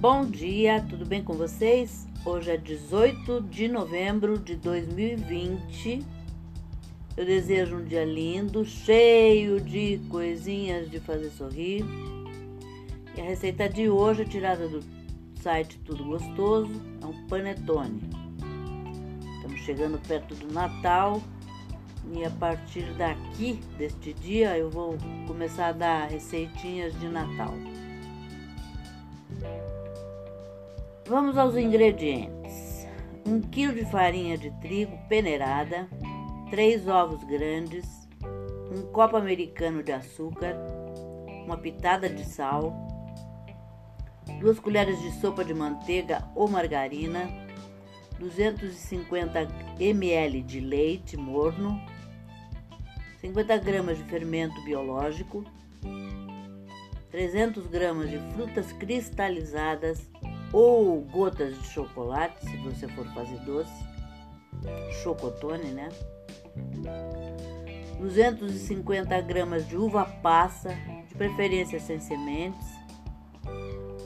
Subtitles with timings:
[0.00, 2.06] Bom dia, tudo bem com vocês?
[2.24, 6.06] Hoje é 18 de novembro de 2020.
[7.16, 11.84] Eu desejo um dia lindo, cheio de coisinhas de fazer sorrir.
[13.16, 14.84] E a receita de hoje é tirada do
[15.42, 18.00] site Tudo Gostoso, é um panetone.
[19.34, 21.20] Estamos chegando perto do Natal
[22.14, 27.52] e a partir daqui, deste dia, eu vou começar a dar receitinhas de Natal.
[31.08, 32.86] Vamos aos ingredientes:
[33.26, 35.88] 1 kg de farinha de trigo peneirada,
[36.50, 38.06] 3 ovos grandes,
[38.70, 40.54] um copo americano de açúcar,
[41.46, 42.74] uma pitada de sal,
[44.38, 47.26] 2 colheres de sopa de manteiga ou margarina,
[48.18, 49.48] 250
[49.80, 51.80] ml de leite morno,
[53.22, 55.42] 50 gramas de fermento biológico,
[57.10, 60.06] 300 gramas de frutas cristalizadas
[60.52, 63.84] ou gotas de chocolate, se você for fazer doce,
[65.02, 65.88] chocotone, né?
[67.98, 70.74] 250 gramas de uva passa,
[71.08, 72.66] de preferência sem sementes,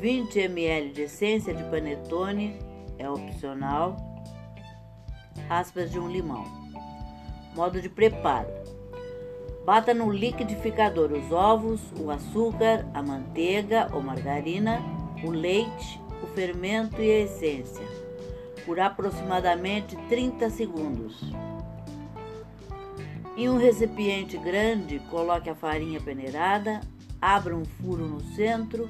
[0.00, 2.58] 20 ml de essência de panetone,
[2.98, 3.96] é opcional,
[5.48, 6.44] raspas de um limão.
[7.54, 8.48] Modo de preparo:
[9.64, 14.82] bata no liquidificador os ovos, o açúcar, a manteiga ou margarina,
[15.24, 17.86] o leite o fermento e a essência
[18.64, 21.20] por aproximadamente 30 segundos.
[23.36, 26.80] Em um recipiente grande, coloque a farinha peneirada,
[27.20, 28.88] abra um furo no centro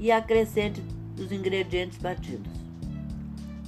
[0.00, 0.82] e acrescente
[1.16, 2.52] os ingredientes batidos.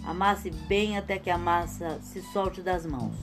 [0.05, 3.15] Amasse bem até que a massa se solte das mãos.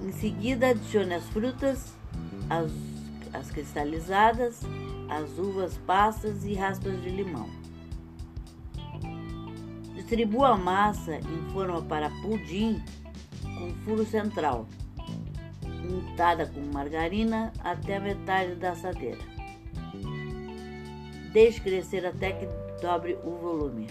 [0.00, 1.92] Em seguida, adicione as frutas,
[2.48, 2.70] as,
[3.32, 4.60] as cristalizadas
[5.08, 7.48] as uvas passas e raspas de limão.
[9.94, 12.82] Distribua a massa em forma para pudim
[13.42, 14.66] com furo central,
[15.64, 19.20] untada com margarina até a metade da assadeira.
[21.32, 22.46] Deixe crescer até que
[22.80, 23.86] dobre o volume.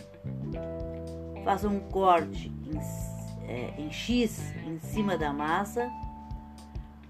[1.44, 5.90] Faça um corte em, é, em X em cima da massa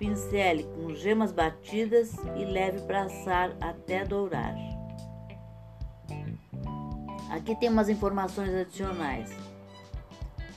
[0.02, 4.56] Pincele com gemas batidas e leve para assar até dourar.
[7.30, 9.30] Aqui tem umas informações adicionais.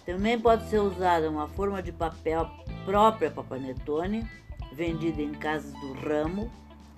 [0.07, 2.51] Também pode ser usada uma forma de papel
[2.87, 4.27] própria para panetone,
[4.73, 6.51] vendida em casas do ramo,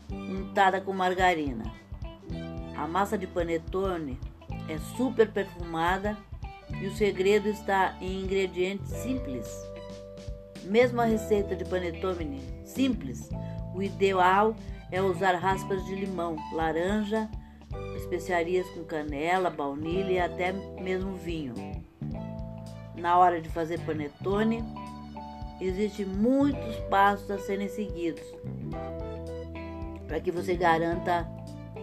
[0.09, 1.65] untada com margarina.
[2.77, 4.21] A massa de panetone
[4.69, 6.17] é super perfumada
[6.81, 9.76] e o segredo está em ingredientes simples.
[10.67, 13.29] Mesmo receita de panetone simples,
[13.75, 14.57] o ideal
[14.91, 17.31] é usar raspas de limão, laranja,
[17.97, 21.55] especiarias com canela, baunilha e até mesmo vinho.
[22.97, 24.65] Na hora de fazer panetone,
[25.61, 28.25] existem muitos passos a serem seguidos
[30.09, 31.29] para que você garanta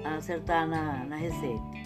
[0.04, 1.84] acertar na, na receita.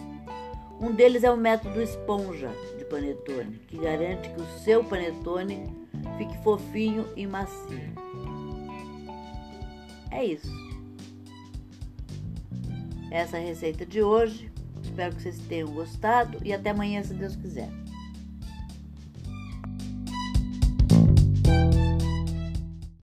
[0.80, 5.87] Um deles é o método esponja de panetone, que garante que o seu panetone
[6.18, 7.80] fique fofinho e macio.
[10.12, 10.52] É isso.
[13.12, 14.52] Essa é a receita de hoje.
[14.82, 17.70] Espero que vocês tenham gostado e até amanhã, se Deus quiser.